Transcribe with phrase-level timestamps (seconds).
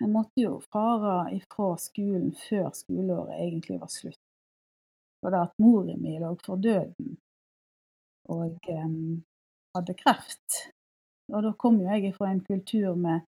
[0.00, 4.20] jeg måtte jo fare ifra skolen før skoleåret egentlig var slutt.
[5.20, 7.18] Fordi at moren min lå for døden
[8.30, 9.20] og um,
[9.76, 10.62] hadde kreft.
[11.32, 13.26] Og da kom jo jeg fra en kultur med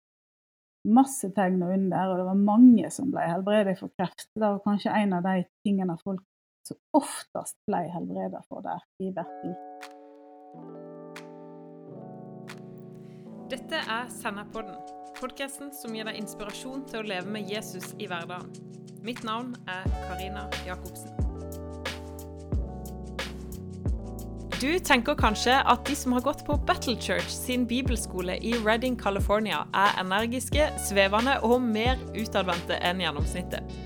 [0.88, 4.30] masse tegn under, og det var mange som ble helbredet for kreft.
[4.34, 6.24] Det var kanskje en av de tingene folk
[6.66, 9.54] som oftest ble helbredet for der i verden.
[13.52, 14.78] Dette er Senderpodden,
[15.22, 18.48] podkasten som gir deg inspirasjon til å leve med Jesus i hverdagen.
[19.06, 21.14] Mitt navn er Karina Jacobsen.
[24.58, 28.96] Du tenker kanskje at de som har gått på Battle Church sin bibelskole i Redding,
[28.98, 33.76] California, er energiske, svevende og mer utadvendte enn gjennomsnittet.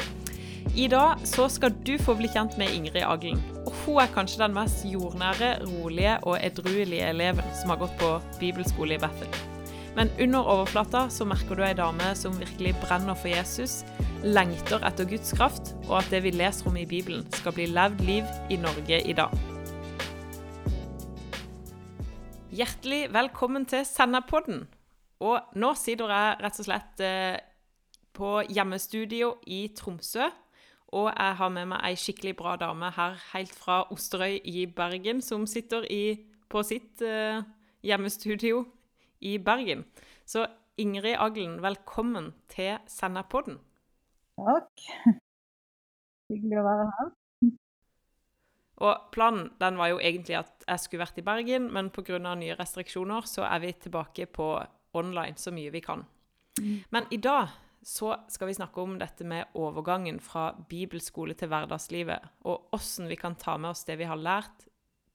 [0.76, 3.40] I dag så skal du få bli kjent med Ingrid Aglen.
[3.64, 8.14] Og hun er kanskje den mest jordnære, rolige og edruelige eleven som har gått på
[8.40, 9.55] bibelskole i Bethel.
[9.96, 13.78] Men under overflata så merker du ei dame som virkelig brenner for Jesus,
[14.20, 18.02] lengter etter Guds kraft, og at det vi leser om i Bibelen, skal bli levd
[18.04, 19.32] liv i Norge i dag.
[22.52, 24.66] Hjertelig velkommen til Senderpodden.
[25.24, 27.40] Og nå sitter jeg rett og slett eh,
[28.12, 30.28] på hjemmestudio i Tromsø.
[30.92, 35.24] Og jeg har med meg ei skikkelig bra dame her helt fra Osterøy i Bergen,
[35.24, 36.18] som sitter i,
[36.52, 37.40] på sitt eh,
[37.80, 38.66] hjemmestudio
[39.26, 39.84] i Bergen.
[40.26, 40.46] Så
[40.78, 43.58] Ingrid Aglen, velkommen til Senderpodden.
[44.36, 44.82] Takk.
[46.30, 47.14] Hyggelig å være her.
[48.86, 52.18] Og planen den var jo egentlig at jeg skulle vært i Bergen, men pga.
[52.18, 54.50] nye restriksjoner så er vi tilbake på
[54.96, 56.04] online så mye vi kan.
[56.60, 56.84] Mm.
[56.92, 57.54] Men i dag
[57.86, 63.16] så skal vi snakke om dette med overgangen fra bibelskole til hverdagslivet, og åssen vi
[63.16, 64.66] kan ta med oss det vi har lært,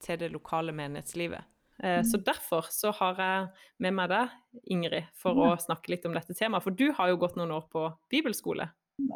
[0.01, 1.50] til det lokale menighetslivet.
[1.83, 2.23] Eh, Så Mm.
[2.23, 4.29] derfor så har jeg med meg deg,
[4.69, 5.55] Ingrid, for Ja.
[5.55, 6.63] å snakke litt om dette temaet.
[6.63, 8.69] For du har jo gått noen år på bibelskole.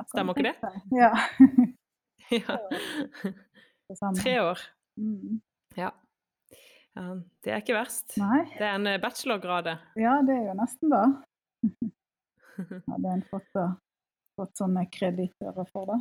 [0.10, 0.56] Stemmer ikke det?
[0.92, 1.12] Ja.
[2.32, 2.58] Ja.
[3.88, 4.16] Det.
[4.24, 4.60] Tre år.
[4.98, 5.42] Mm.
[5.78, 5.92] Ja.
[6.96, 8.16] Det er ikke verst.
[8.18, 8.46] Nei.
[8.58, 9.64] Det er en eh, bachelorgrad.
[9.66, 9.78] det.
[10.02, 11.92] Ja, det er jo nesten det.
[12.88, 13.52] Hadde en fått,
[14.40, 16.00] fått sånne kreditører for det.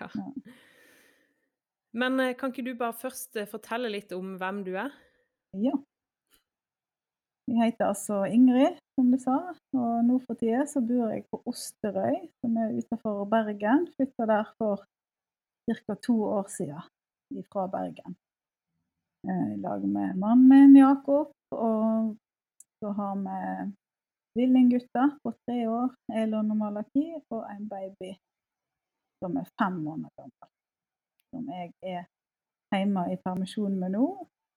[0.00, 0.08] ja.
[0.08, 0.32] Ja.
[1.92, 4.90] Men eh, kan ikke du bare først eh, fortelle litt om hvem du er?
[5.58, 5.74] Ja.
[7.50, 9.36] Jeg heter altså Ingrid, som du sa,
[9.74, 13.88] og nå for tida så bor jeg på Osterøy, som er utenfor Bergen.
[13.96, 14.84] Flytta der for
[15.66, 15.94] ca.
[16.06, 18.14] to år siden fra Bergen.
[19.26, 22.14] Eh, I lag med mannen min Jakob, og
[22.78, 23.42] så har vi
[24.32, 25.90] tvillinggutter på tre år,
[26.22, 28.14] Elon og Malaki, og en baby
[29.18, 30.50] som er fem måneder gammel.
[31.34, 32.04] Som jeg er
[32.70, 34.06] hjemme i permisjon med nå.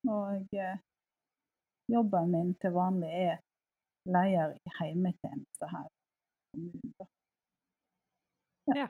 [0.10, 0.78] Og eh,
[1.92, 3.38] jobben min til vanlig er
[4.06, 5.90] leder i heimetjeneste her i
[6.52, 6.94] kommunen.
[7.00, 7.06] da.
[8.80, 8.88] Ja.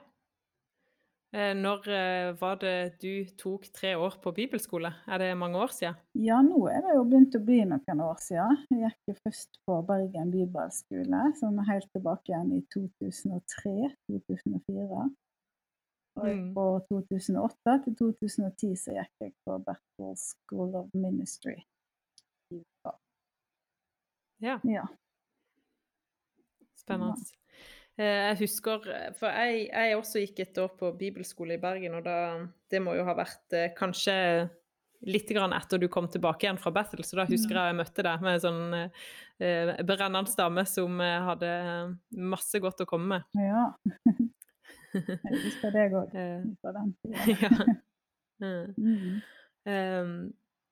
[1.33, 4.93] Eh, Når eh, var det du tok tre år på bibelskole?
[5.07, 5.95] Er det mange år siden?
[6.13, 8.57] Ja, nå er det jo begynt å bli noen år siden.
[8.69, 15.09] Jeg gikk jo først på Bergen bibelskole, sånn helt tilbake igjen i 2003-2004.
[16.15, 21.55] Og fra 2008 til 2010 så gikk jeg på Battle School of Ministry.
[22.51, 22.91] i USA.
[24.43, 24.83] Ja, Ja.
[26.77, 27.15] spennende.
[27.97, 28.03] Eh,
[28.33, 32.47] Jeg husker For jeg, jeg også gikk et år på bibelskole i Bergen, og da
[32.69, 34.49] Det må jo ha vært eh, kanskje
[35.05, 38.03] litt grann etter du kom tilbake igjen fra Bethel, så da husker jeg jeg møtte
[38.03, 43.23] deg med en sånn eh, brennende dame som eh, hadde masse godt å komme med.
[43.35, 43.73] ja.
[44.93, 46.13] Jeg husker deg òg
[46.61, 47.67] fra den tida.
[48.43, 49.21] Mm.
[49.69, 50.15] Ehm,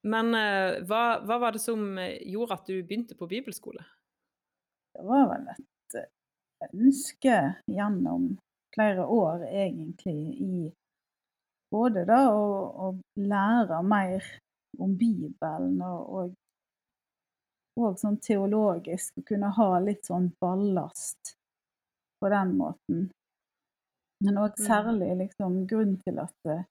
[0.03, 3.83] men uh, hva, hva var det som eh, gjorde at du begynte på bibelskole?
[4.95, 6.09] Det var vel et eh,
[6.73, 7.37] ønske
[7.69, 8.31] gjennom
[8.75, 10.71] flere år, egentlig, i
[11.71, 12.47] både da å,
[12.87, 12.87] å
[13.19, 14.25] lære mer
[14.81, 16.33] om Bibelen og, og,
[17.79, 21.35] og sånn teologisk, å kunne ha litt sånn ballast
[22.19, 23.09] på den måten.
[24.21, 24.65] Men òg Mm.
[24.67, 26.63] særlig liksom grunnen til at eh,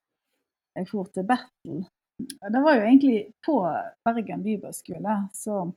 [0.76, 1.86] jeg for til Battle.
[2.20, 3.56] Det var jo egentlig på
[4.04, 5.72] Bergen bibelskole, så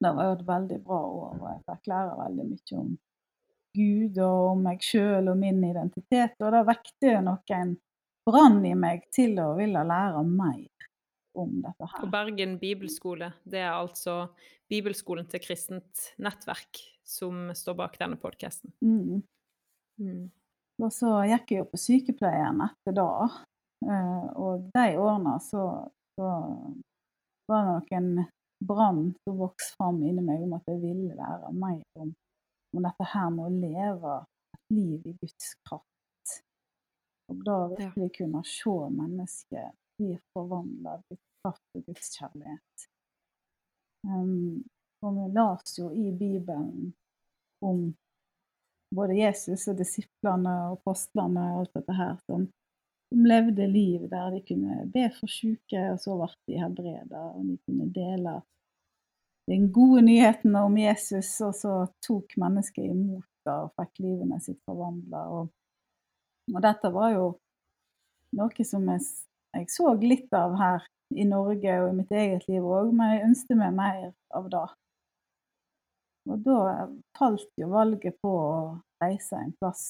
[0.00, 2.94] det var jo et veldig bra år, og jeg fikk lære veldig mye om
[3.76, 6.36] Gud og om meg sjøl og min identitet.
[6.40, 7.74] Og det vekte noen
[8.26, 10.88] brann i meg til å ville lære mer
[11.36, 12.10] om dette På her.
[12.14, 13.32] Bergen bibelskole.
[13.44, 14.30] Det er altså
[14.70, 18.72] Bibelskolen til kristent nettverk som står bak denne podkasten.
[18.82, 19.22] Mm.
[20.82, 23.10] Og så gikk jeg jo på sykepleien etter da.
[23.88, 25.64] eh, Og de årene så,
[26.18, 26.30] så
[27.48, 28.26] var det noen
[28.66, 32.12] brann som vokste fram inni meg om at jeg ville lære mer om,
[32.76, 34.16] om dette her med å leve
[34.56, 36.36] et liv i Guds kraft.
[37.32, 42.88] Og da virkelig kunne se mennesket bli forvandla av Guds kraft og Guds kjærlighet.
[44.06, 44.62] Um,
[45.02, 46.92] og vi leste jo i Bibelen
[47.64, 47.88] om
[48.94, 52.46] både Jesus og disiplene og apostlene og alt dette her som,
[53.14, 57.56] levde liv der de kunne be for syke, og så ble de helbreda, og de
[57.66, 58.40] kunne dele
[59.46, 64.58] den gode nyheten om Jesus, og så tok mennesket imot det og fikk livene sitt
[64.66, 65.22] forvandla.
[65.38, 65.52] Og,
[66.50, 67.28] og, dette var jo
[68.36, 69.04] noe som jeg,
[69.54, 73.26] jeg, så litt av her i Norge og i mitt eget liv òg, men jeg
[73.28, 74.66] ønsket meg mer av det.
[76.26, 76.58] Og da
[77.18, 78.52] falt jo valget på å
[79.02, 79.86] reise en plass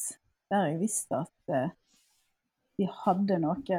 [0.53, 1.71] der jeg visste at eh,
[2.79, 3.79] de hadde noe,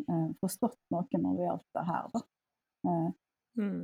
[0.00, 2.22] eh, forstått noe når det gjaldt det her, da.
[2.88, 3.10] Eh,
[3.60, 3.82] mm.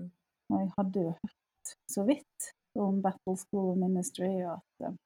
[0.51, 4.97] Og jeg hadde jo hørt så vidt om Battle School Ministry, og at eh,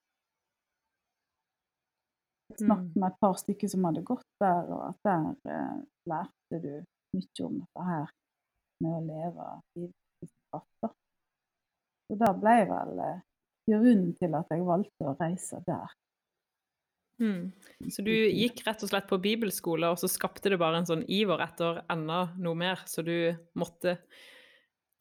[2.61, 3.01] snakket mm.
[3.01, 5.77] med et par stykker som hadde gått der, og at der eh,
[6.11, 6.73] lærte du
[7.17, 8.17] mye om dette her
[8.81, 10.97] med å leve livet i kraft.
[12.11, 13.19] Så da ble vel eh,
[13.71, 15.93] grunnen til at jeg valgte å reise der.
[17.21, 17.53] Mm.
[17.93, 21.05] Så du gikk rett og slett på bibelskole, og så skapte det bare en sånn
[21.07, 23.15] iver etter enda noe mer, så du
[23.61, 23.99] måtte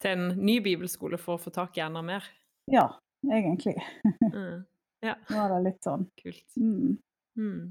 [0.00, 2.28] til en ny bibelskole for å få tak i enda mer?
[2.70, 2.86] Ja,
[3.26, 3.74] egentlig.
[4.30, 4.62] mm.
[5.08, 5.16] ja.
[5.32, 6.06] Var det litt sånn.
[6.20, 6.46] Kult.
[6.60, 7.00] Mm.
[7.40, 7.64] Mm.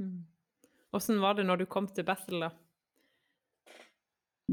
[0.00, 0.22] mm.
[0.94, 2.54] Åssen var det når du kom til Bethel, da?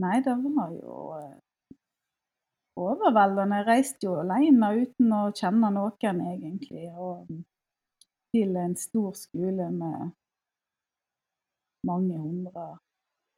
[0.01, 1.39] Nei, det var jo eh,
[2.79, 3.61] overveldende.
[3.61, 6.87] Jeg reiste jo alene uten å kjenne noen, egentlig.
[6.95, 7.27] Og
[8.31, 10.11] til en stor skole med
[11.87, 12.67] mange hundre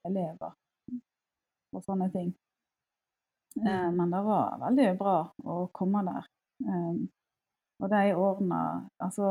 [0.06, 0.54] elever
[1.74, 2.30] og sånne ting.
[3.58, 3.98] Eh, mm.
[3.98, 5.18] men det var veldig bra
[5.50, 6.30] å komme der.
[6.64, 7.08] Um,
[7.82, 8.60] og de årene
[9.02, 9.30] Altså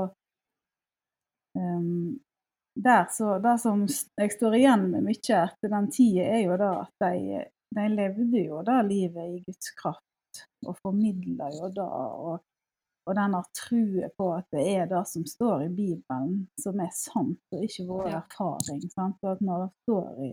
[1.57, 2.19] um,
[2.75, 6.73] der så, Det som jeg står igjen med mye etter den tida, er jo da
[6.83, 7.45] at de
[7.75, 11.89] de levde jo da livet i Guds kraft, og formidla jo da.
[12.29, 12.41] Og,
[13.03, 17.43] og denne trua på at det er det som står i Bibelen, som er sant,
[17.51, 18.21] og ikke vår ja.
[18.23, 18.83] erfaring.
[18.93, 19.19] Sant?
[19.25, 20.33] Og at når det står i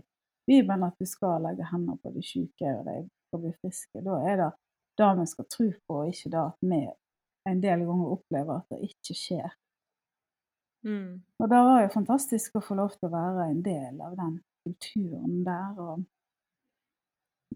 [0.49, 4.19] Bibelen at du skal legge hendene på de syke, og de skal bli friske, da
[4.31, 4.51] er det
[4.99, 6.83] det vi skal tro på, og ikke det at vi
[7.49, 9.49] en del ganger opplever at det ikke skjer.
[10.85, 11.21] Mm.
[11.39, 14.37] Og det var jo fantastisk å få lov til å være en del av den
[14.63, 15.79] kulturen der.
[15.79, 16.05] og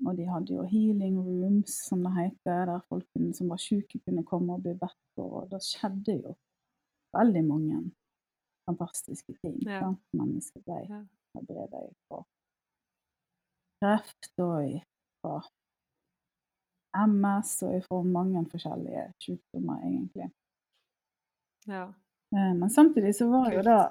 [0.07, 3.07] og de hadde jo healing rooms, som det heter, der folk
[3.37, 5.27] som var syke, kunne komme og bli bedt på.
[5.39, 6.35] Og det skjedde jo
[7.15, 7.81] veldig mange
[8.69, 9.59] fantastiske ting.
[9.67, 9.93] Ja.
[10.17, 11.01] Mennesker ble ja.
[11.37, 12.23] helbreda fra
[13.83, 14.79] kreft og
[15.23, 15.35] fra
[17.07, 20.29] MS og fra mange forskjellige sykdommer, egentlig.
[21.67, 21.87] Ja.
[22.35, 23.81] Eh, men samtidig så var jo det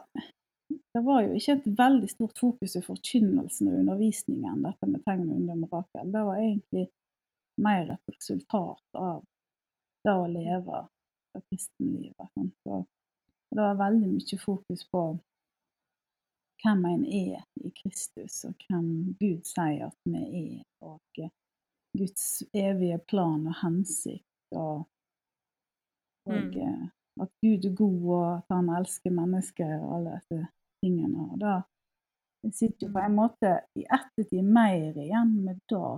[0.95, 5.29] det var jo ikke et veldig stort fokus i forkynnelsen og undervisningen, dette med tegn
[5.33, 6.13] under mirakel.
[6.15, 6.87] Det var egentlig
[7.63, 9.23] mer et resultat av
[10.05, 10.87] det å leve
[11.35, 12.49] det kristenlivet.
[12.63, 12.85] Så
[13.53, 15.05] det var veldig mye fokus på
[16.63, 18.89] hvem en er i Kristus, og hvem
[19.21, 21.01] Gud sier at vi er, og
[21.99, 24.27] Guds evige plan og hensikt,
[24.57, 24.85] og,
[26.31, 26.91] og mm.
[27.25, 30.39] at Gud er god, og at han elsker mennesker, og alle disse.
[30.39, 30.62] Og
[32.55, 35.91] sitter jo på en måte i ettertid mer igjen med det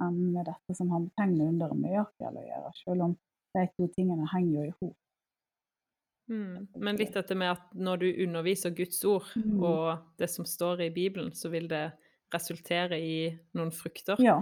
[0.00, 3.16] enn med dette som har med tegn under og å gjøre, selv om
[3.52, 4.98] de to tingene henger jo i hop.
[6.32, 6.68] Mm.
[6.80, 9.58] Men litt dette med at når du underviser Guds ord mm.
[9.60, 11.90] og det som står i Bibelen, så vil det
[12.32, 13.16] resultere i
[13.58, 14.20] noen frukter?
[14.22, 14.38] Ja.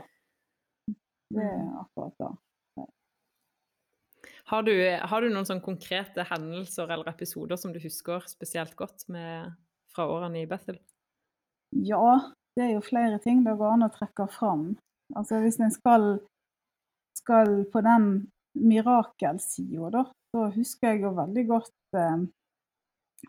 [0.86, 1.74] Det er mm.
[1.82, 2.30] akkurat det.
[4.50, 9.06] Har du, har du noen sånn konkrete hendelser eller episoder som du husker spesielt godt
[9.12, 9.52] med,
[9.94, 10.80] fra årene i Bethel?
[11.70, 14.74] Ja, det er jo flere ting det går an å trekke fram.
[15.16, 16.18] Altså hvis en skal,
[17.18, 18.10] skal på den
[18.58, 22.24] mirakelsida, da, så husker jeg jo veldig godt eh,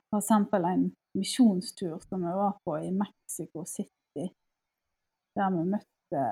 [0.10, 0.31] f.eks.
[0.33, 4.27] en misjonstur som vi var på i Mexico City,
[5.38, 6.25] der vi møtte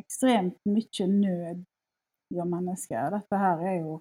[0.00, 1.62] ekstremt mye nød
[2.32, 3.10] gjør mennesker.
[3.14, 3.98] Dette her er jo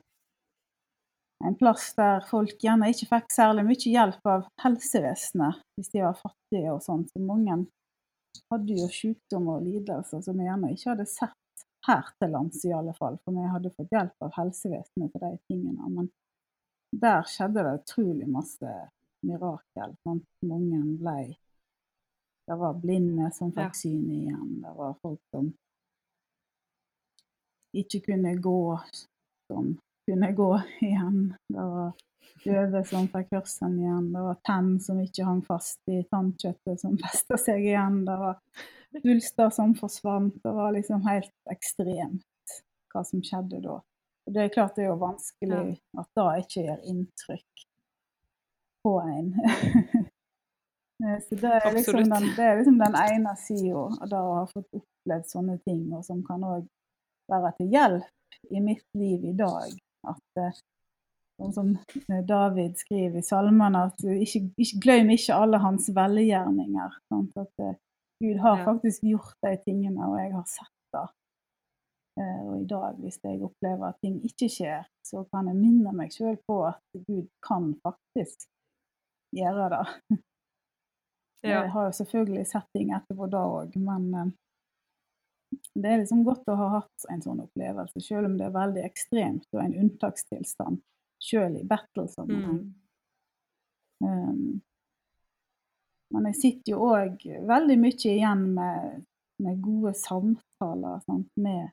[1.47, 6.17] en plass der folk gjerne ikke fikk særlig mye hjelp av helsevesenet hvis de var
[6.19, 7.05] fattige og sånn.
[7.09, 7.57] Så mange
[8.51, 12.73] hadde jo sykdom og lidelser som vi gjerne ikke hadde sett her til lands i
[12.75, 13.17] alle fall.
[13.25, 15.91] For vi hadde fått hjelp av helsevesenet til de tingene.
[15.95, 16.09] Men
[16.91, 18.75] der skjedde det utrolig masse
[19.25, 19.95] mirakel.
[20.03, 20.27] Sant?
[20.47, 21.37] Mange ble
[22.49, 24.55] Det var blinde som fikk syn igjen.
[24.63, 25.51] Det var folk som
[27.77, 28.63] ikke kunne gå,
[29.47, 29.69] som
[30.11, 30.51] kunne gå
[30.81, 31.33] igjen.
[31.47, 31.93] Det var
[32.45, 34.09] øyne som fikk hørselen igjen.
[34.13, 38.03] Det var tenn som ikke hang fast i tannkjøttet, som festa seg igjen.
[38.07, 38.41] Det var
[38.99, 40.41] svulster som forsvant.
[40.43, 42.57] Det var liksom helt ekstremt
[42.91, 43.79] hva som skjedde da.
[44.27, 45.61] Og det er klart det er jo vanskelig
[45.97, 47.67] at det ikke gjør inntrykk
[48.85, 49.31] på en.
[51.25, 54.43] Så det er, liksom den, det er liksom den ene sida av det å ha
[54.51, 56.67] fått opplevd sånne ting, og som kan òg
[57.31, 59.73] være til hjelp i mitt liv i dag.
[60.07, 60.61] At eh,
[61.41, 61.69] Sånn som
[62.11, 66.99] eh, David skriver i salmene, at ikke, ikke, glem ikke alle hans velgjerninger.
[67.09, 67.39] Sant?
[67.41, 67.73] At uh,
[68.21, 71.05] Gud har faktisk gjort de tingene, og jeg har sett det.
[72.19, 75.95] Uh, og i dag, hvis jeg opplever at ting ikke skjer, så kan jeg minne
[75.97, 78.49] meg sjøl på at Gud kan faktisk
[79.37, 79.85] gjøre det.
[81.41, 81.63] Ja.
[81.63, 84.27] Jeg har jo selvfølgelig sett ting etterpå da òg, men uh,
[85.51, 88.83] det er liksom godt å ha hatt en sånn opplevelse, selv om det er veldig
[88.87, 90.81] ekstremt og en unntakstilstand
[91.21, 92.61] selv i battle-sammenheng.
[94.01, 94.07] Mm.
[94.07, 94.61] Um,
[96.11, 99.03] men jeg sitter jo òg veldig mye igjen med,
[99.43, 101.69] med gode samtaler sant, med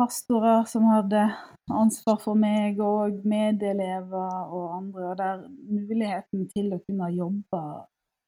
[0.00, 1.26] pastorer som hadde
[1.70, 5.10] ansvar for meg, og medelever og andre.
[5.12, 7.62] Og der muligheten til å kunne jobbe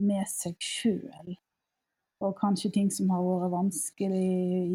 [0.04, 1.34] med seg sjøl.
[2.24, 4.28] Og kanskje ting som har vært vanskelig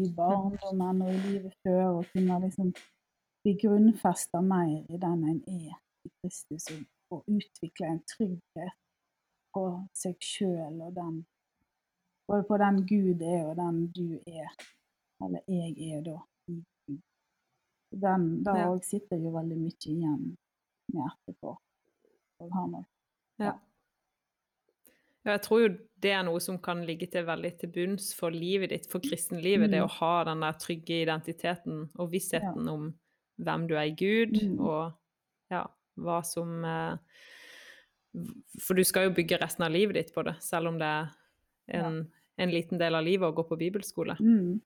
[0.04, 1.84] i barndommen og i livet før.
[1.98, 2.70] Og kunne liksom
[3.42, 5.74] bli grunnfesta mer i den en er
[6.06, 6.70] i Kristus,
[7.10, 8.76] og, utvikle en trygghet
[9.54, 9.64] på
[9.98, 11.20] seg sjøl og den
[12.30, 14.52] Både på den Gud er, og den du er,
[15.24, 16.18] eller jeg er, da.
[17.90, 18.84] Den, da òg ja.
[18.86, 20.28] sitter jo veldig mye igjen
[20.94, 21.56] med etterpå.
[22.38, 22.86] Og har nok.
[23.42, 23.56] Ja.
[25.26, 28.32] Ja, jeg tror jo det er noe som kan ligge til veldig til bunns for
[28.32, 29.68] livet ditt, for kristenlivet.
[29.68, 29.74] Mm.
[29.74, 32.76] Det å ha den der trygge identiteten og vissheten ja.
[32.76, 32.88] om
[33.40, 34.56] hvem du er i Gud, mm.
[34.64, 35.64] og ja,
[36.00, 37.20] hva som eh,
[38.60, 41.12] For du skal jo bygge resten av livet ditt på det, selv om det er
[41.80, 42.24] en, ja.
[42.44, 44.16] en liten del av livet å gå på bibelskole.
[44.20, 44.58] Mm.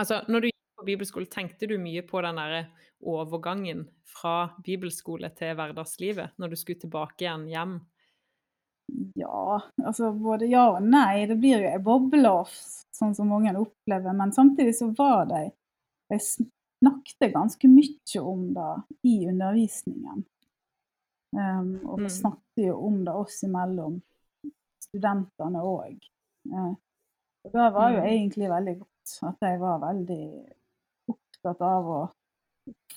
[0.00, 2.64] Altså, når du gikk på bibelskole, tenkte du mye på den derre
[3.12, 7.80] overgangen fra bibelskole til hverdagslivet, når du skulle tilbake igjen hjem?
[9.14, 11.26] Ja, altså både ja og nei.
[11.28, 12.34] Det blir jo ei boble,
[12.96, 14.14] sånn som mange opplever.
[14.16, 15.48] Men samtidig så var de
[16.12, 18.72] De snakket ganske mye om det
[19.08, 20.24] i undervisningen.
[21.32, 22.12] Um, og vi mm.
[22.12, 23.94] snakket jo om det oss imellom,
[24.84, 25.94] studentene òg.
[26.52, 26.74] Uh,
[27.46, 28.08] og det var jo mm.
[28.10, 30.26] egentlig veldig godt at de var veldig
[31.14, 32.02] opptatt av å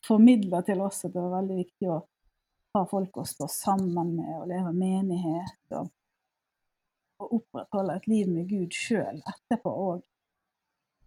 [0.05, 2.01] formidle til oss at det var veldig viktig å
[2.75, 5.61] ha folk å stå sammen med og leve menighet.
[5.77, 5.89] Og,
[7.21, 10.03] og opprettholde et liv med Gud sjøl etterpå òg.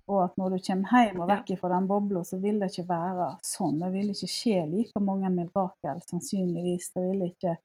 [0.09, 2.87] Og at når du kommer hjem og vekk fra den bobla, så vil det ikke
[2.89, 3.77] være sånn.
[3.83, 6.89] Det vil ikke skje like mange mirakel, sannsynligvis.
[6.95, 7.59] Det vil ikke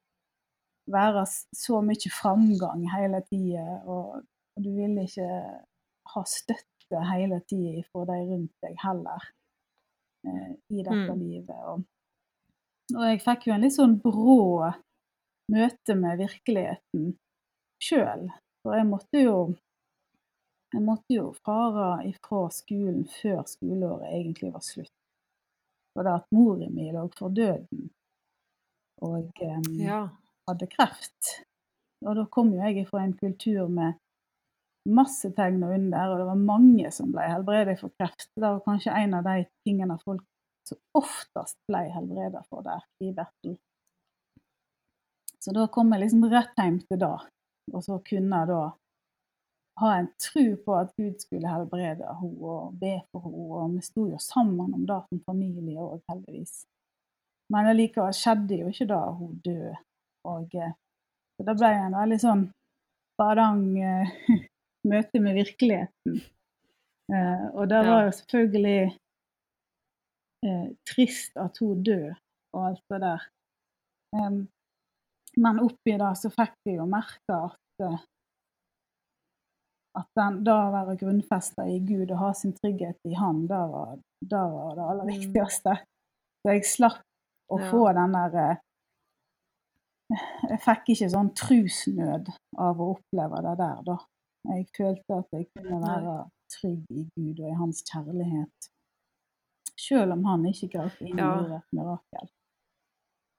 [0.91, 1.23] være
[1.55, 3.79] så mye framgang hele tida.
[3.87, 4.25] Og,
[4.59, 5.29] du vil ikke
[6.13, 9.23] ha støtte hele tida fra de rundt deg heller
[10.27, 11.23] eh, i dette mm.
[11.23, 11.63] livet.
[11.71, 11.87] Og,
[12.91, 14.71] og, jeg fikk jo en litt sånn brå
[15.53, 17.13] møte med virkeligheten
[17.83, 18.27] sjøl.
[18.63, 19.37] For jeg måtte jo
[20.73, 24.93] jeg måtte jo fare ifra skolen før skoleåret egentlig var slutt.
[25.93, 27.91] For det at mora mi lå for døden
[29.03, 30.07] og um, ja.
[30.49, 31.35] hadde kreft.
[32.03, 33.99] Og da kom jo jeg fra en kultur med
[34.89, 38.31] masse tegn og under, og det var mange som ble helbredet for kreft.
[38.35, 40.25] Det var kanskje en av de tingene folk
[40.69, 43.57] som oftest ble helbredet for der i Bertel.
[45.43, 47.15] Så da kom jeg liksom rett hjem til det,
[47.73, 48.61] og så kunne jeg da
[49.81, 53.47] ha en tro på at Gud skulle helbrede henne og be for henne.
[53.57, 56.63] Og vi sto jo sammen om det som familie òg, heldigvis.
[57.53, 59.75] Men allikevel skjedde jo ikke da hun døde.
[60.29, 60.75] Og eh,
[61.35, 62.43] så da ble jeg en veldig sånn
[63.19, 64.13] badang eh,
[64.91, 66.21] møte med virkeligheten.
[67.11, 68.77] Eh, og det var jo selvfølgelig
[70.45, 72.15] eh, trist at hun døde
[72.53, 73.29] og alt det der.
[74.13, 74.43] Um,
[75.41, 78.01] men oppi det så fikk vi jo merke at eh,
[79.93, 83.61] at den, da å være grunnfesta i Gud og ha sin trygghet i Han, da
[83.69, 85.11] var, da var det aller mm.
[85.13, 85.75] viktigste.
[86.41, 87.03] Så jeg slapp
[87.53, 87.67] å ja.
[87.69, 88.63] få den der eh,
[90.49, 92.31] Jeg fikk ikke sånn trusnød
[92.61, 93.97] av å oppleve det der, da.
[94.49, 96.15] Jeg følte at jeg kunne være
[96.51, 98.69] trygg i Gud og i Hans kjærlighet.
[99.79, 102.29] Selv om han ikke grep inn og et mirakel.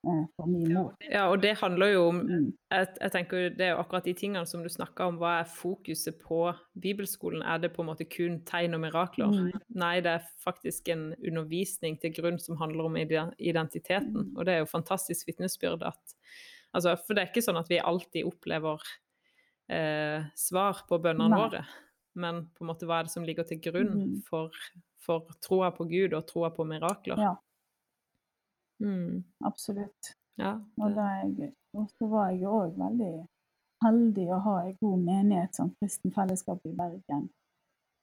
[0.07, 0.91] eh, for min mor.
[1.09, 2.53] Ja, og det handler jo om Mm.
[2.71, 5.17] jeg, jeg tenker Det er jo akkurat de tingene som du snakka om.
[5.17, 7.43] Hva er fokuset på bibelskolen?
[7.43, 9.33] Er det på en måte kun tegn og mirakler?
[9.33, 9.61] Mm.
[9.75, 14.13] Nei, det er faktisk en undervisning til grunn som handler om identiteten.
[14.13, 14.37] Mm.
[14.37, 16.15] Og det er jo fantastisk vitnesbyrd at
[16.75, 18.83] altså, For det er ikke sånn at vi alltid opplever
[19.71, 21.65] eh, svar på bønnene våre.
[22.15, 24.23] Men på en måte hva er det som ligger til grunn Mm.
[24.29, 24.51] for,
[25.03, 27.19] for troa på Gud og troa på mirakler?
[27.19, 27.37] Ja,
[28.83, 29.25] Mm.
[29.45, 30.15] absolutt.
[30.37, 33.27] Ja, det, og så var jeg òg veldig
[33.85, 37.29] heldig å ha en god menighet som Kristen Fellesskap i Bergen.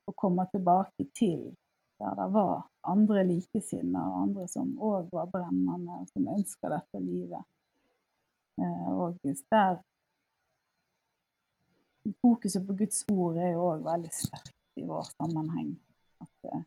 [0.07, 1.55] Og komme tilbake til
[1.99, 6.99] der det var andre likesinnede og andre som òg var brennende, og som ønska dette
[7.03, 7.43] livet.
[8.57, 9.19] Eh, og
[9.51, 9.81] der
[12.21, 15.71] Fokuset på Guds ord er jo òg veldig sterkt i vår sammenheng.
[16.23, 16.63] At eh,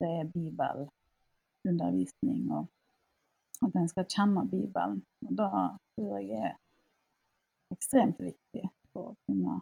[0.00, 2.64] det er bibelundervisning, og
[3.66, 4.98] at en skal kjenne Bibelen.
[5.26, 5.48] Og da
[5.96, 6.54] tror jeg er
[7.74, 9.54] ekstremt viktig for å kunne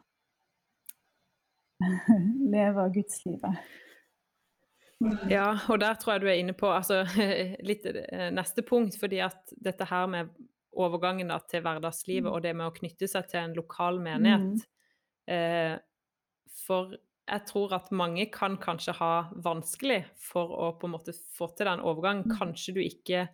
[2.55, 3.57] leve gudslivet.
[5.29, 6.97] Ja, og der tror jeg du er inne på altså,
[7.71, 10.25] litt eh, neste punkt, fordi at dette her med
[10.81, 14.65] overgangen da, til hverdagslivet og det med å knytte seg til en lokal menighet
[15.31, 15.77] eh,
[16.65, 19.13] For jeg tror at mange kan kanskje ha
[19.45, 22.27] vanskelig for å på en måte få til den overgangen.
[22.29, 22.35] Mm.
[22.37, 23.27] Kanskje du ikke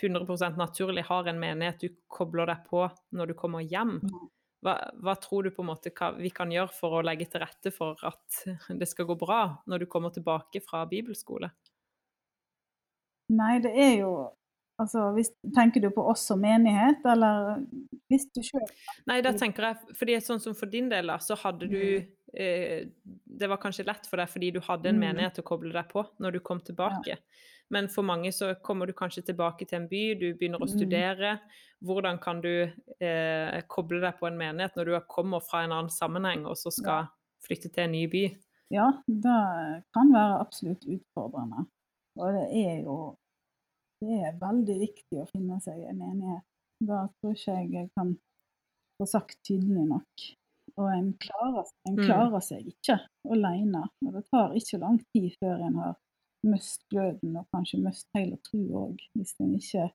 [0.00, 2.82] 100% naturlig har en menighet du kobler deg på
[3.14, 4.00] når du kommer hjem.
[4.64, 7.70] Hva, hva tror du på en måte vi kan gjøre for å legge til rette
[7.74, 8.40] for at
[8.80, 11.52] det skal gå bra når du kommer tilbake fra bibelskole?
[13.34, 14.10] Nei, det er jo
[14.82, 17.60] Altså, hvis, tenker du på oss som menighet, eller
[18.10, 18.64] hvis du sjøl
[19.06, 21.78] Nei, da tenker jeg, fordi sånn som for din del, da, så hadde du
[22.34, 25.04] eh, Det var kanskje lett for deg fordi du hadde en Mm.
[25.06, 27.18] menighet å koble deg på når du kom tilbake.
[27.70, 30.74] Men for mange så kommer du kanskje tilbake til en by, du begynner å Mm.
[30.74, 31.40] studere.
[31.82, 32.66] Hvordan kan du
[33.00, 36.72] eh, koble deg på en menighet når du kommer fra en annen sammenheng og så
[36.74, 37.06] skal
[37.46, 38.24] flytte til en ny by?
[38.74, 41.66] Ja, det kan være absolutt utfordrende.
[42.18, 43.16] Og det er jo
[44.02, 46.44] det er veldig viktig å finne seg en enighet.
[46.84, 48.14] Da tror ikke jeg jeg kan
[48.98, 50.24] få sagt tydelig nok.
[50.76, 52.04] Og en klarer, en Mm.
[52.06, 52.98] klarer seg ikke
[53.30, 53.84] alene.
[54.06, 55.94] Og det tar ikke lang tid før en har
[56.44, 59.90] mist gløden, og kanskje mist hele tro òg, hvis en ikke,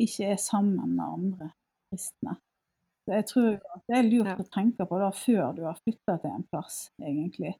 [0.00, 1.50] ikke er sammen med andre
[1.90, 2.36] kristne.
[3.06, 6.16] Så jeg tror at det er lurt å tenke på det før du har flytta
[6.22, 7.54] til en plass, egentlig.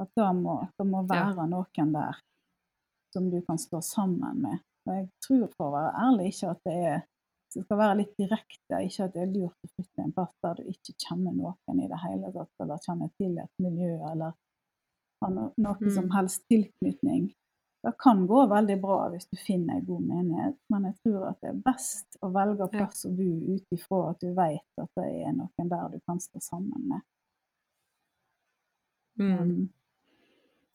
[0.00, 2.20] At det må, det må være noen der
[3.16, 4.64] som du kan stå sammen med.
[4.86, 7.04] Og jeg tror, for å være ærlig, ikke at det er
[7.56, 10.58] det skal være litt direkte, ikke at det er lurt å flytte en plass der
[10.58, 14.34] du ikke kjenner noen i det hele tatt, eller kjenner til et miljø, eller
[15.24, 16.10] har no, noe som Mm.
[16.18, 17.30] helst tilknytning.
[17.86, 21.40] Det kan gå veldig bra hvis du finner en god menighet, men jeg tror at
[21.40, 25.06] det er best å velge plass å bo ut ifra at du vet at det
[25.22, 27.00] er noen der du kan stå sammen med.
[29.18, 29.40] Mm.
[29.40, 29.68] Um,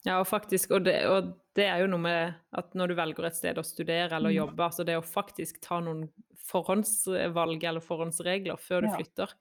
[0.04, 3.24] Ja, og faktisk, og det, og det er jo noe med at når du velger
[3.28, 4.36] et sted å studere eller Mm.
[4.36, 6.08] jobbe, altså det å faktisk ta noen
[6.50, 8.96] forhåndsvalg eller forhåndsregler før du Ja.
[8.96, 9.32] flytter,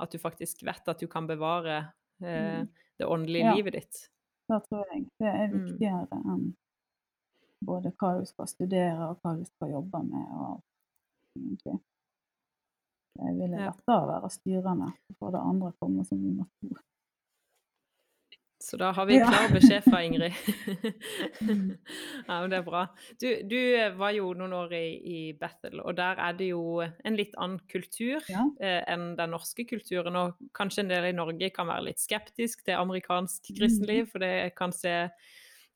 [0.00, 2.64] at du faktisk vet at du kan bevare eh,
[2.98, 3.54] det åndelige Ja.
[3.54, 4.08] livet ditt.
[4.50, 5.64] det tror jeg det er Mm.
[5.66, 6.56] viktigere enn
[7.64, 10.26] både hva du skal studere og hva du skal jobbe med.
[10.32, 10.62] Og.
[13.20, 16.74] Jeg ville lettere å det være styrende, for det andre kommer som nummer to.
[18.60, 20.32] Så da har vi klar beskjed fra Ingrid.
[21.40, 21.70] Mm.
[22.28, 22.82] ja, men det er bra.
[23.20, 23.56] Du, du
[23.96, 27.60] var jo noen år i, i Bethel, og der er det jo en litt annen
[27.72, 28.42] kultur Ja.
[28.60, 30.16] eh, enn den norske kulturen.
[30.20, 33.56] Og kanskje en del i Norge kan være litt skeptisk til amerikansk Mm.
[33.56, 35.08] kristenliv, for det kan se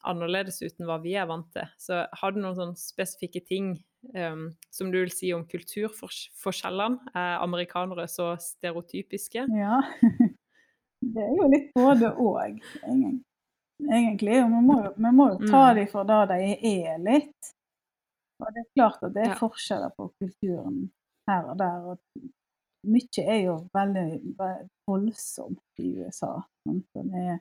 [0.05, 1.64] annerledes ut enn hva vi er vant til.
[1.81, 3.70] Så har du noen sånne spesifikke ting
[4.14, 7.01] um, som du vil si om kulturforskjellene?
[7.16, 9.47] Er amerikanere så stereotypiske?
[9.57, 9.81] Ja.
[11.14, 12.38] Det er jo litt både og,
[13.90, 14.38] egentlig.
[14.45, 15.77] Og vi må, vi må jo ta Mm.
[15.81, 16.38] dem for det de
[16.87, 17.51] er litt.
[18.40, 20.90] Og det er klart at det er forskjeller på kulturen
[21.31, 21.85] her og der.
[21.93, 21.99] Og
[22.95, 24.07] mye er jo veldig
[24.38, 26.33] ve- voldsomt i USA.
[26.67, 27.38] det er,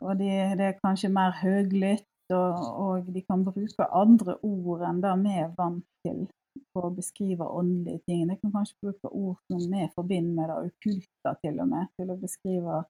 [0.00, 0.30] og det,
[0.68, 5.48] er kanskje mer høylytt, og, og de kan bruke andre ord enn det vi er
[5.58, 6.28] vant til
[6.76, 8.28] å beskrive åndelige ting.
[8.28, 12.10] Jeg kan kanskje bruke ord som vi forbinder med det okkulte, til og med, til
[12.10, 12.84] å beskrive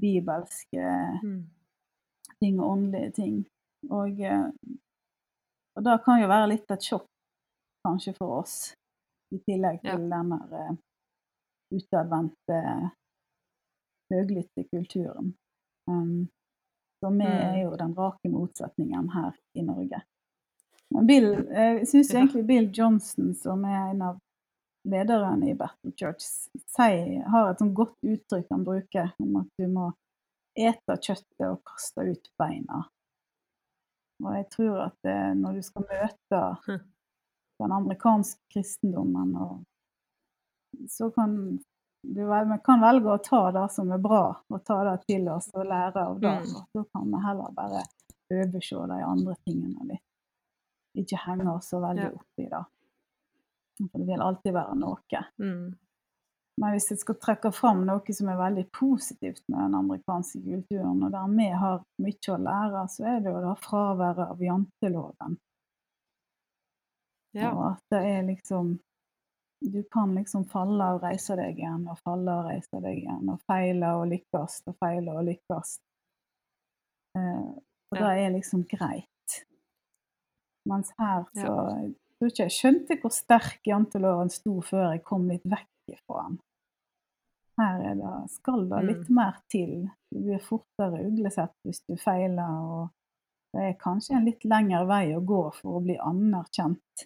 [0.00, 0.86] bibelske
[1.22, 1.42] Mm.
[2.42, 3.44] ting og åndelige ting.
[3.90, 4.48] Og, eh,
[5.76, 7.06] og det kan jo være litt et sjokk,
[7.86, 8.74] kanskje, for oss,
[9.32, 9.96] i tillegg Ja.
[9.96, 10.76] til denne uh,
[11.74, 12.90] utadvendte,
[14.12, 15.34] høglytte kulturen.
[15.88, 16.28] Um,
[17.00, 17.40] så vi Mm.
[17.44, 20.02] er jo den rake motsetningen her i Norge.
[21.02, 24.18] Bill, eh, jeg syns egentlig Bill Johnson, som er en av
[24.88, 26.26] lederne i Battle Church,
[26.76, 29.90] sier, har et sånt godt uttrykk han bruker om at du må
[30.54, 32.84] ete kjøttet og kaste ut beina.
[34.22, 36.80] Og jeg tror at eh, når du skal møte Hm.
[37.58, 39.34] den amerikanske kristendommen,
[40.90, 41.58] så kan
[42.04, 42.22] du
[42.64, 46.02] kan velge å ta det som er bra, og ta det til oss og lære
[46.02, 46.34] av det.
[46.44, 46.56] Mm.
[46.58, 47.84] Og så kan vi heller bare
[48.34, 50.04] overse de andre tingene litt.
[50.94, 52.10] Ikke henge oss så veldig Ja.
[52.14, 52.64] opp i det.
[53.90, 55.24] For det vil alltid være noe.
[55.38, 55.74] Mm.
[56.56, 61.02] Men hvis jeg skal trekke fram noe som er veldig positivt med den amerikanske kulturen,
[61.02, 65.38] og der vi har mye å lære, så er det jo det fraværet av janteloven.
[67.34, 67.50] Ja.
[67.50, 68.78] Og at det er liksom
[69.64, 73.40] Du kan liksom falle og reise deg igjen, og falle og reise deg igjen, og
[73.48, 75.78] feile og lykkes, og feile og lykkes.
[77.16, 78.00] Eh, og Ja.
[78.10, 79.08] det er liksom greit.
[80.68, 81.42] Mens her Ja.
[81.42, 81.52] så
[81.84, 86.28] Jeg tror ikke jeg skjønte hvor sterk janteloven sto før jeg kom litt vekk ifra
[86.28, 86.38] den.
[87.58, 89.90] Her er det, skal det litt mer til.
[90.10, 92.88] Du blir fortere uglesett hvis du feiler, og
[93.54, 97.04] det er kanskje en litt lengre vei å gå for å bli anerkjent.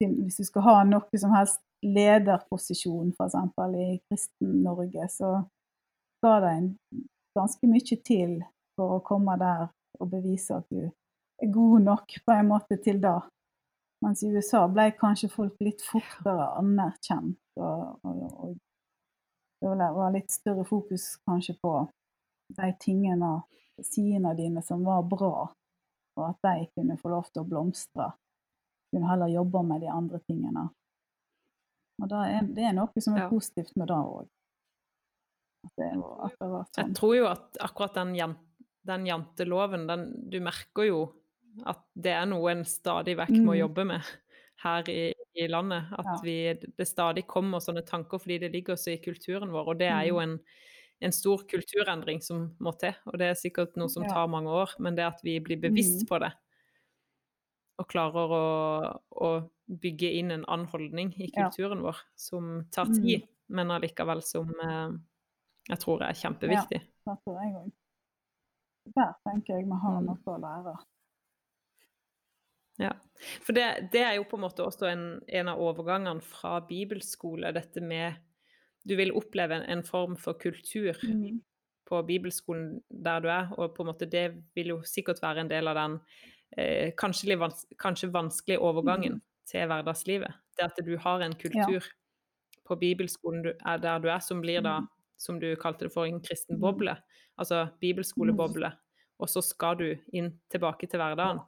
[0.00, 3.38] Hvis du skal ha noe som helst lederposisjon, f.eks.
[3.78, 5.32] i Kristen-Norge, så
[6.18, 6.70] skal det en,
[7.38, 8.40] ganske mye til
[8.76, 9.68] for å komme der
[10.00, 10.88] og bevise at du
[11.46, 13.20] god nok på en måte til da.
[14.02, 18.56] Mens i USA ble kanskje folk litt fortere anerkjent, og, og,
[19.62, 21.72] og det var- litt større fokus kanskje på
[22.56, 23.42] de tingene,
[23.82, 25.48] sidene dine som var bra,
[26.16, 28.12] og at de kunne få lov til å blomstre.
[28.94, 30.68] Kunne heller jobbe med de andre tingene.
[32.00, 33.28] Og er, det er noe som er Ja.
[33.28, 34.26] positivt med det òg.
[35.76, 36.02] Sånn.
[36.76, 38.36] Jeg tror jo at akkurat den, jan
[38.86, 41.00] den janteloven, den, du merker jo
[41.66, 43.60] at det er noe en stadig vekk må Mm.
[43.60, 44.02] jobbe med
[44.64, 45.84] her i, i landet.
[45.98, 49.68] At vi, det stadig kommer sånne tanker fordi det ligger også i kulturen vår.
[49.68, 50.22] Og det er jo Mm.
[50.22, 50.40] en,
[51.00, 52.94] en stor kulturendring som må til.
[53.06, 56.02] Og det er sikkert noe som tar mange år, men det at vi blir bevisst
[56.02, 56.08] Mm.
[56.08, 56.32] på det
[57.78, 63.22] og klarer å, å bygge inn en annen holdning i kulturen vår som tar tid,
[63.48, 64.90] men allikevel som eh,
[65.68, 66.80] jeg tror er kjempeviktig.
[67.06, 67.72] Ja, Det tror jeg òg.
[68.96, 70.74] Der tenker jeg vi har noe å lære.
[72.78, 72.92] Ja,
[73.42, 77.52] for det, det er jo på en måte også en, en av overgangene fra bibelskole,
[77.52, 78.14] dette med
[78.88, 81.40] Du vil oppleve en, en form for kultur Mm.
[81.88, 85.48] på bibelskolen der du er, og på en måte det vil jo sikkert være en
[85.50, 86.00] del av den
[86.56, 89.22] eh, kanskje, vans kanskje vanskelige overgangen Mm.
[89.50, 90.32] til hverdagslivet.
[90.56, 91.82] Det at du har en kultur
[92.68, 94.88] på bibelskolen du er der du er, som blir da, Mm.
[95.18, 96.60] som du kalte det for, en kristen Mm.
[96.60, 96.96] boble.
[97.38, 98.72] Altså bibelskoleboble.
[99.18, 101.40] Og så skal du inn tilbake til hverdagen.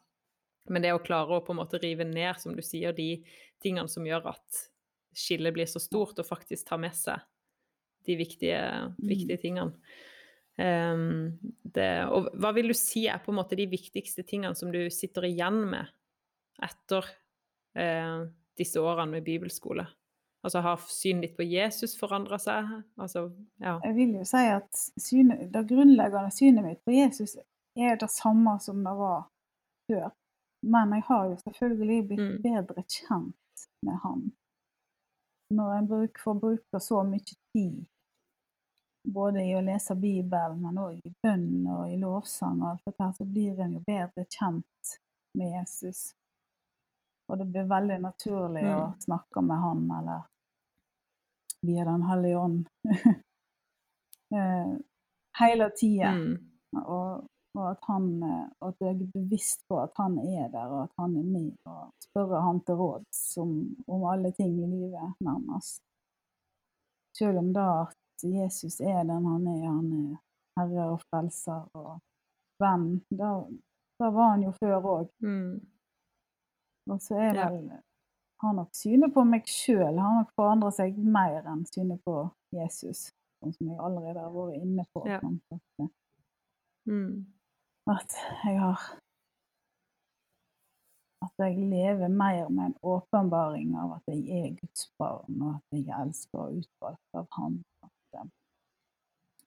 [0.68, 3.22] Men det å klare å på en måte rive ned, som du sier, de
[3.62, 4.62] tingene som gjør at
[5.16, 7.22] skillet blir så stort, og faktisk ta med seg
[8.06, 8.60] de viktige,
[8.98, 9.74] viktige tingene.
[10.60, 14.72] Um, det, og hva vil du si er på en måte de viktigste tingene som
[14.74, 15.88] du sitter igjen med
[16.60, 17.06] etter
[17.78, 18.26] uh,
[18.60, 19.86] disse årene med bibelskole?
[20.44, 22.68] Altså har synet ditt på Jesus forandra seg?
[23.00, 23.26] Altså,
[23.60, 23.76] ja.
[23.84, 27.36] Jeg vil jo si at synet, det grunnleggende synet mitt på Jesus
[27.76, 29.26] er det samme som det var
[29.90, 30.08] før.
[30.62, 32.42] Men jeg har jo selvfølgelig blitt Mm.
[32.42, 34.32] bedre kjent med han.
[35.50, 37.86] Når en bruk, får bruke så mye tid
[39.08, 43.02] både i å lese Bibelen, men òg i bønn og i lovsang, og alt dette,
[43.02, 44.98] her, så blir en jo bedre kjent
[45.34, 46.14] med Jesus.
[47.30, 49.00] Og det blir veldig naturlig å Mm.
[49.00, 50.22] snakke med han, eller
[51.62, 52.66] via Den hellige ånd.
[54.32, 54.76] Eh,
[55.40, 56.10] Hele tida.
[56.12, 56.50] Mm.
[56.86, 57.24] Og,
[57.58, 60.92] og at han eh, at jeg er bevisst på at han er der, og at
[60.98, 63.54] han er med, og spørre han til råds om,
[63.88, 65.82] om alle ting i livet, nærmest.
[67.18, 70.16] Selv om da at Jesus er den han er, han er
[70.60, 71.98] herre og frelser og
[72.60, 73.30] venn, da,
[74.00, 75.08] da var han jo før òg.
[75.24, 75.60] Mm.
[76.90, 77.48] Og så er Ja.
[78.42, 83.10] har nok synet på meg sjøl har nok forandra seg mer enn synet på Jesus,
[83.40, 85.04] sånn som jeg allerede har vært inne på.
[85.08, 85.20] Ja.
[86.88, 87.26] Mm.
[87.90, 88.80] At jeg har
[91.22, 95.76] At jeg lever mer med en åpenbaring av at jeg er Guds barn, og at
[95.76, 97.58] jeg elsker og utvalgt av Han.
[97.84, 98.30] At,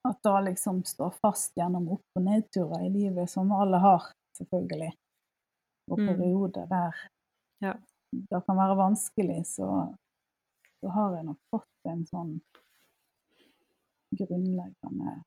[0.06, 4.06] at det liksom står fast gjennom opp- og nedturer i livet, som alle har,
[4.38, 4.92] selvfølgelig.
[5.92, 6.08] Og Mm.
[6.08, 6.94] perioder der
[7.62, 7.74] Ja.
[8.14, 9.96] det kan være vanskelig, så,
[10.80, 12.42] så har jeg nok fått en sånn
[14.14, 15.24] grunnleggende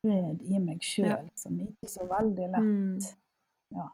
[0.00, 1.20] fred i meg sjøl, Ja.
[1.36, 2.62] som ikke så veldig lett.
[2.62, 2.98] Mm.
[3.76, 3.88] Ja.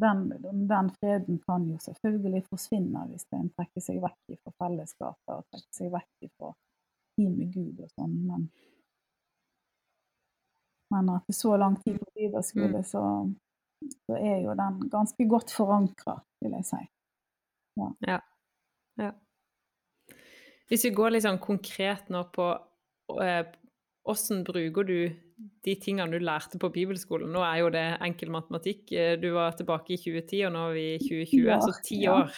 [0.00, 5.34] den, den, den freden kan jo selvfølgelig forsvinne hvis en trekker seg vekk fra fellesskapet
[5.34, 6.54] og trekker seg vekk fra
[7.18, 8.48] tid med Gud og sånn, men
[10.90, 13.02] men etter så lang tid på bibelskole, så,
[14.08, 16.80] så er jo den ganske godt forankra, vil jeg si.
[17.78, 17.90] Ja.
[18.08, 18.16] Ja.
[18.98, 19.12] ja.
[20.66, 22.48] Hvis vi går litt sånn konkret nå på
[23.22, 23.44] eh,
[24.10, 24.96] hvordan bruker du
[25.64, 27.30] de tingene du lærte på bibelskolen?
[27.32, 28.82] Nå er jo det enkel matematikk.
[28.92, 32.00] Eh, du var tilbake i 2010, og nå er vi i 2020, Ja, så ti
[32.02, 32.16] ja.
[32.18, 32.34] år.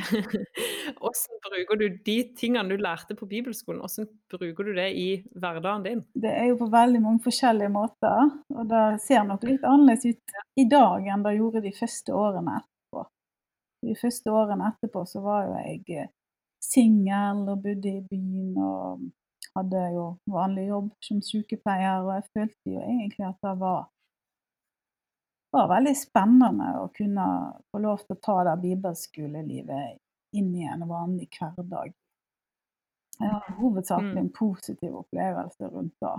[1.00, 5.86] Hvordan bruker du de tingene du lærte på bibelskolen, hvordan bruker du det i hverdagen
[5.86, 6.02] din?
[6.14, 10.36] Det er jo på veldig mange forskjellige måter, og det ser nok litt annerledes ut
[10.60, 13.06] i dag enn det gjorde de første årene etterpå.
[13.88, 16.12] De første årene etterpå så var jo jeg eh,
[16.60, 19.08] singel og bodde i byen og
[19.58, 23.80] hadde jo vanlig jobb som sykepleier, og jeg følte jo egentlig at det var,
[25.56, 27.26] var veldig spennende å kunne
[27.70, 29.98] få lov til å ta det bibelskolelivet
[30.38, 31.94] inn i en vanlig hverdag.
[33.20, 36.16] Jeg har hovedsakelig en positiv opplevelse rundt det.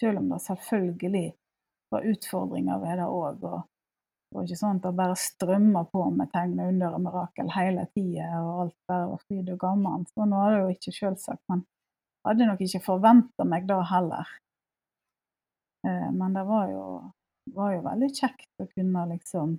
[0.00, 1.26] Selv om det selvfølgelig
[1.92, 3.42] var utfordringer ved det òg.
[3.42, 7.52] Det var ikke sånn at det bare strømmer på med tegn og under og mirakel
[7.54, 10.08] hele tida, og alt bare var fryd og gammen.
[10.14, 11.62] Sånn var det jo ikke selvsagt, men
[12.24, 14.32] hadde nok ikke forventa meg det heller.
[15.86, 16.84] Eh, Men det var jo,
[17.54, 19.58] var jo veldig kjekt å kunne liksom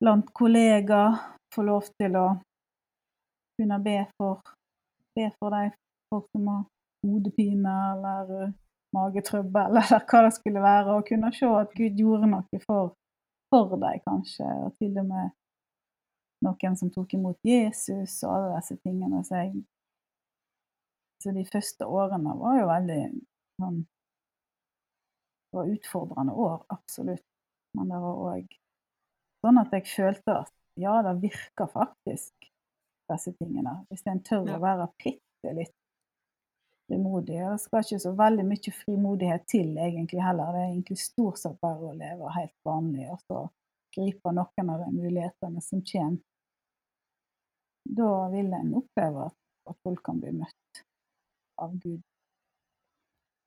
[0.00, 1.18] blant kollegaer
[1.54, 2.26] få lov til å
[3.60, 4.40] kunne be for,
[5.16, 5.72] be for de
[6.10, 6.62] folk som har
[7.06, 8.54] hodepine eller eh,
[8.96, 12.94] magetrøbbel eller hva det skulle være, og kunne se at Gud gjorde noe for,
[13.52, 14.48] for dem, kanskje.
[14.66, 15.36] Og til og med
[16.44, 19.22] noen som tok imot Jesus og alle disse tingene.
[19.26, 19.62] Så, jeg,
[21.20, 23.00] så de første årene var jo veldig
[23.60, 23.80] sånn
[25.50, 27.26] Det var utfordrende år, absolutt.
[27.74, 28.52] Men det var òg
[29.42, 32.46] sånn at jeg følte at ja, det virker faktisk,
[33.10, 33.80] disse tingene.
[33.90, 35.74] Hvis en tør å være bitte litt
[36.90, 37.38] frimodig.
[37.38, 40.54] Det skal ikke så veldig mye frimodighet til egentlig heller.
[40.54, 43.44] Det er egentlig stort sett bare å leve helt vanlig og så
[43.94, 46.22] gripe noen av de mulighetene som kommer.
[47.90, 49.36] Da vil en oppleve at,
[49.84, 50.56] folk kan bli møtt
[51.60, 52.02] av Gud.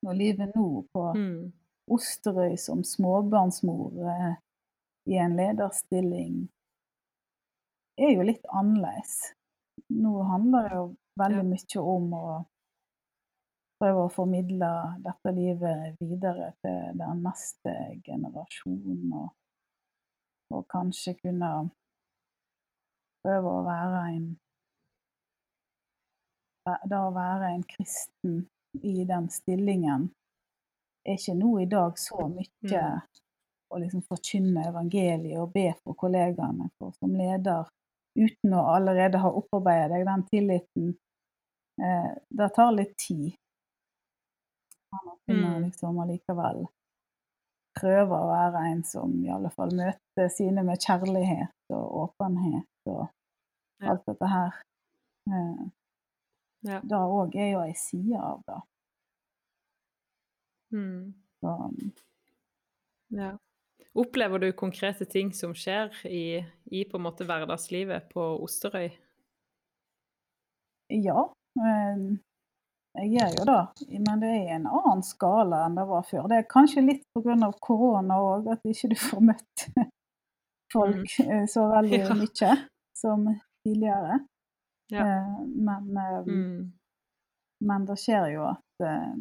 [0.03, 1.51] Når livet nå på Mm.
[1.91, 4.35] Osterøy som småbarnsmor eh,
[5.11, 6.45] i en lederstilling
[7.99, 9.33] er jo litt annerledes.
[9.91, 10.85] Nå handler det jo
[11.19, 12.27] veldig mye om å
[13.81, 14.71] prøve å formidle
[15.03, 17.73] dette livet videre til den neste
[18.05, 19.33] generasjonen, og,
[20.55, 21.51] og kanskje kunne
[23.25, 24.29] prøve å være en
[26.65, 28.35] Det å være en kristen
[28.83, 30.05] i den stillingen
[31.03, 33.01] er ikke nå i dag så mye Mm.
[33.73, 36.69] å liksom forkynne evangeliet og be for kollegaene.
[36.79, 37.67] For som leder,
[38.15, 40.93] uten å allerede ha opparbeidet deg den tilliten,
[41.81, 43.33] eh, det tar litt tid.
[44.93, 45.63] Man kunne Mm.
[45.65, 46.67] liksom allikevel
[47.75, 53.09] prøve å være en som i alle fall møter sine med kjærlighet og åpenhet og
[53.81, 54.61] alt dette her.
[55.27, 55.69] Eh,
[56.63, 56.79] Ja.
[56.83, 58.59] det òg er jo ei side av det.
[60.73, 61.13] Mm.
[61.39, 61.55] Så,
[63.13, 63.37] Ja.
[63.93, 68.87] Opplever du konkrete ting som skjer i, i på en måte hverdagslivet på Osterøy?
[70.89, 71.27] Ja,
[71.61, 72.01] eh,
[73.03, 73.99] jeg gjør jo det.
[73.99, 76.25] Men det er i en annen skala enn det var før.
[76.31, 77.51] Det er kanskje litt pga.
[77.61, 79.67] korona òg, at ikke du får møtt
[80.73, 81.47] folk mm.
[81.53, 82.17] så veldig Ja.
[82.17, 82.53] mye
[82.97, 83.27] som
[83.65, 84.19] tidligere.
[84.93, 85.03] Ja.
[85.07, 86.71] Eh, Men, eh, Mm.
[87.61, 89.11] men det skjer jo at eh,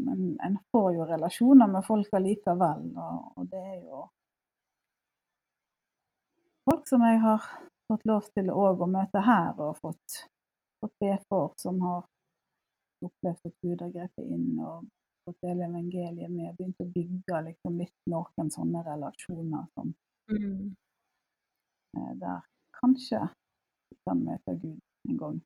[0.47, 4.07] en får jo relasjoner med folk allikevel, og, og det er jo
[6.71, 7.45] folk som jeg har
[7.93, 10.19] fått lov til å møte her, og fått,
[10.81, 12.05] fått be for, som har
[13.03, 14.85] opplevd at Gud har grepet inn og
[15.27, 19.95] fått dele evangeliet med, begynt å bygge liksom litt noen sånne relasjoner som
[20.31, 20.75] Mm.
[22.21, 22.41] der
[22.81, 23.19] kanskje
[23.91, 25.41] vi kan møte Gud en gang.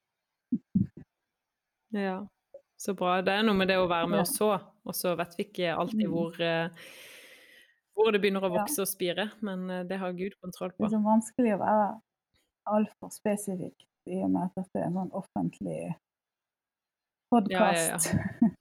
[1.97, 2.27] Ja,
[2.77, 3.21] så bra.
[3.23, 4.49] Det er noe med det å være med og så,
[4.85, 6.13] og så vet vi ikke alltid Mm.
[6.13, 6.69] hvor, eh,
[7.97, 10.85] hvor det begynner å vokse og spire, men eh, det har Gud kontroll på.
[10.85, 11.87] Det er så vanskelig å være
[12.67, 15.95] altfor spesifikk i og med at dette er en sånn offentlig
[17.33, 17.99] Ja, ja, ja.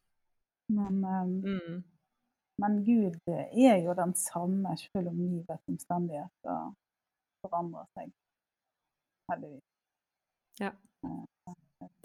[0.78, 1.84] men, um, Mm.
[2.58, 6.74] men Gud er jo den samme, selv om livets omstendigheter
[7.46, 8.12] forandrer seg.
[9.30, 9.62] Heldigvis.
[10.60, 10.72] Ja.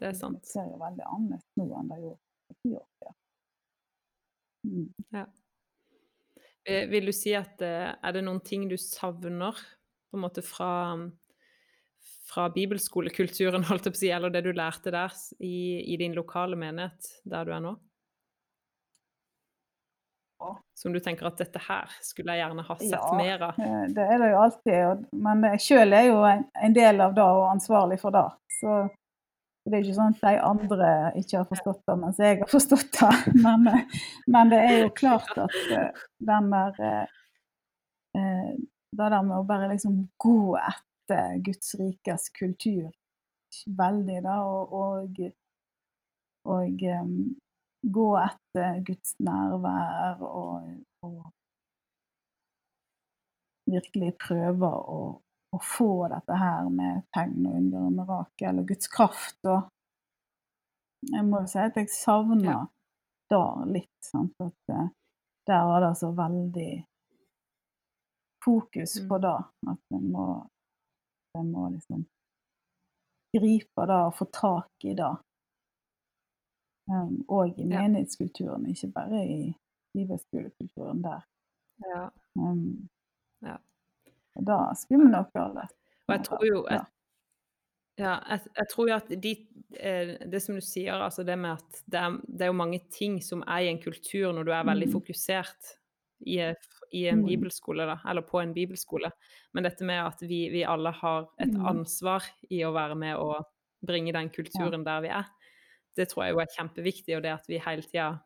[0.00, 3.16] Det er Det ser jo veldig annet nå enn det gjorde for ti år siden.
[4.70, 4.88] Mm.
[5.16, 5.26] Ja.
[6.68, 9.56] Eh, Vil du si at eh, er det noen ting du savner
[10.10, 10.70] på en måte fra,
[12.28, 15.54] fra bibelskolekulturen, holdt jeg på å si, eller det du lærte der i,
[15.94, 17.76] i din lokale menighet der du er nå?
[20.80, 23.58] Som du tenker at dette her skulle jeg gjerne ha sett Ja, mer av?
[23.60, 25.02] eh, det er det jo alltid.
[25.12, 28.22] Men sjøl er jo en, en del av det og ansvarlig for det.
[28.56, 28.78] Så
[29.70, 32.98] det er ikke sånn at de andre ikke har forstått det, mens jeg har forstått
[32.98, 33.10] det.
[33.44, 33.68] Men,
[34.30, 37.18] men det er jo klart at eh, den der eh,
[38.18, 38.52] eh,
[38.90, 42.88] Det der med å bare liksom gå etter Guds rikes kultur
[43.78, 45.20] veldig, da, og, og,
[46.50, 46.82] og
[47.82, 50.66] gå etter Guds nærvær og,
[51.06, 51.30] og
[53.70, 55.00] virkelig prøve å,
[55.52, 59.38] å få dette her med tegn og under og mirakel og Guds kraft.
[59.44, 59.68] Og
[61.10, 62.60] jeg må jo si at jeg savner Ja.
[63.30, 63.90] da litt.
[64.04, 64.34] Sant?
[64.40, 64.88] At eh,
[65.46, 66.84] der var det så veldig
[68.44, 69.20] fokus på Mm.
[69.22, 69.38] det.
[69.70, 70.26] At en må,
[71.36, 72.06] en må liksom
[73.36, 75.16] gripe det og få tak i det.
[76.90, 79.54] Um, og i menighetskulturen, ikke bare i
[79.94, 81.20] bibelskolekulturen der.
[81.86, 82.08] Ja.
[82.38, 82.88] Um,
[83.42, 83.56] Ja.
[84.46, 85.66] Og skulle vi nok alle
[86.08, 86.86] Og jeg tror jo at,
[88.00, 89.32] ja, jeg, jeg tror jo at de,
[89.76, 92.80] eh, det som du sier, altså det med at det er, det er jo mange
[92.92, 94.94] ting som er i en kultur når du er veldig Mm.
[94.94, 95.74] fokusert
[96.26, 96.38] i,
[96.92, 97.26] i en Mm.
[97.26, 99.10] bibelskole, da, eller på en bibelskole.
[99.54, 101.66] Men dette med at vi, vi alle har et Mm.
[101.66, 103.44] ansvar i å være med og
[103.86, 105.24] bringe den kulturen der vi er,
[105.96, 108.20] det tror jeg jo er kjempeviktig, og det at vi hele tida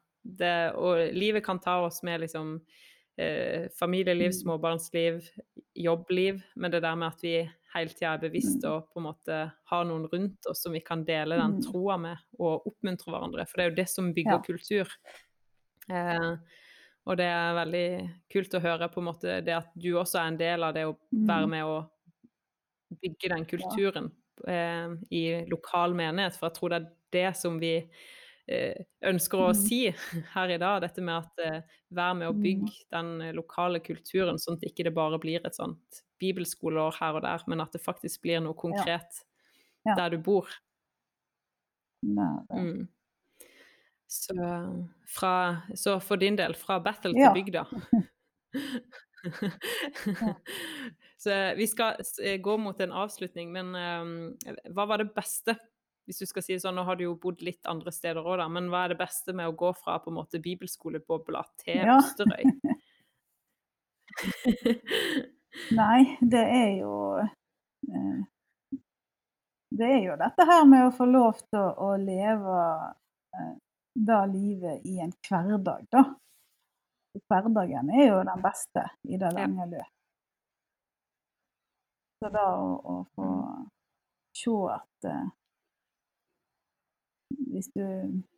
[0.77, 2.61] Og livet kan ta oss med liksom
[3.18, 4.38] eh, familieliv, Mm.
[4.42, 5.22] småbarnsliv,
[5.74, 8.70] jobbliv, men det der med at vi hele tida er bevisst Mm.
[8.72, 11.62] og på en måte har noen rundt oss som vi kan dele den Mm.
[11.72, 13.46] troa med, og oppmuntre hverandre.
[13.46, 14.38] For det er jo det som bygger Ja.
[14.38, 14.88] kultur.
[15.90, 16.37] Eh,
[17.07, 20.29] og det er veldig kult å høre på en måte det at du også er
[20.29, 21.90] en del av det å være med å
[23.03, 24.11] bygge den kulturen
[24.48, 26.35] eh, i lokal menighet.
[26.37, 27.88] For jeg tror det er det som vi
[28.48, 29.54] ønsker å Mm.
[29.54, 29.78] si
[30.35, 30.83] her i dag.
[30.83, 32.42] Dette med at eh, vær med å Mm.
[32.42, 37.14] bygge den eh, lokale kulturen, sånn at ikke det bare blir et sånt bibelskoleår her
[37.16, 39.24] og der, men at det faktisk blir noe konkret
[39.87, 39.94] Ja.
[39.96, 40.48] der du bor.
[42.04, 42.88] Mm.
[44.07, 44.35] Så,
[45.09, 47.33] fra, så for din del, fra battle Ja.
[47.33, 47.64] til bygda.
[51.18, 51.96] så vi skal
[52.44, 54.37] gå mot en avslutning, men um,
[54.74, 55.57] hva var det beste?
[56.04, 58.36] Hvis du skal si det sånn, Nå har du jo bodd litt andre steder òg,
[58.42, 61.80] da, men hva er det beste med å gå fra på en måte bibelskolebobla til
[61.80, 61.98] Ja.
[62.00, 62.44] Osterøy?
[65.78, 68.20] Nei, det er jo eh,
[69.74, 72.58] Det er jo dette her med å få lov til å, leve
[73.94, 76.04] da livet i en hverdag, da.
[77.30, 79.90] Hverdagen er jo den beste i det lange løp.
[82.22, 83.30] Så da å, å få
[84.34, 85.26] se at eh,
[87.54, 87.84] hvis, du,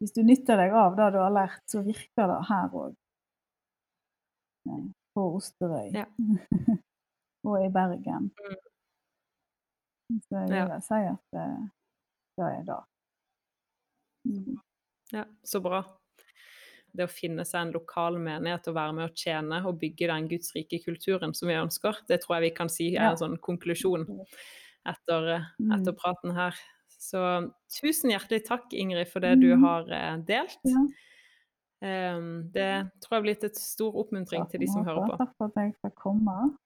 [0.01, 2.95] hvis du nytter deg av det du har lært, så virker det her òg.
[5.17, 5.91] På Osterøy.
[5.95, 6.05] Ja.
[7.47, 8.31] og i Bergen.
[10.27, 10.81] Så jeg vil ja.
[10.85, 11.47] si at det,
[12.39, 12.81] det er det.
[14.27, 14.59] Mm.
[15.15, 15.81] Ja, så bra.
[16.97, 20.29] Det å finne seg en lokal menighet og være med å tjene og bygge den
[20.31, 24.07] gudsrike kulturen som vi ønsker, det tror jeg vi kan si er en sånn konklusjon
[24.87, 25.73] etter, eh, Mm.
[25.77, 26.55] etter praten her.
[26.99, 27.21] Så
[27.71, 29.65] tusen hjertelig takk, Ingrid, for det du Mhm.
[29.65, 30.59] har eh, delt.
[31.83, 35.19] Em, det tror jeg har blitt et stor oppmuntring til de som hører på.
[35.19, 36.57] Takk for at jeg fikk komme.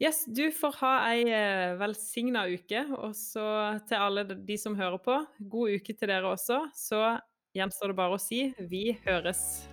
[0.00, 4.98] Yes, du får ha ei eh, velsigna uke, og så til alle de som hører
[5.02, 6.70] på, god uke til dere også.
[6.72, 7.20] Så
[7.56, 9.66] gjenstår det bare å si vi høres.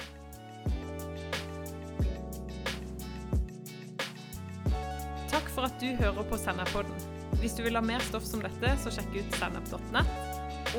[5.29, 7.14] Takk for at du hører på Sennepodden.
[7.45, 10.15] Hvis du vil ha mer stoff som dette, så sjekk ut standup.net.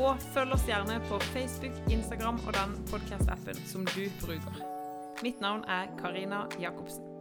[0.03, 4.65] Og følg oss gjerne på Facebook, Instagram og den podkast-appen som du bruker.
[5.23, 7.16] Mitt navn er Karina Jacobsen.